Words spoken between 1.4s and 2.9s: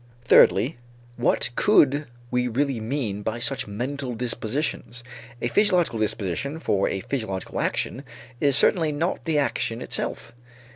could we really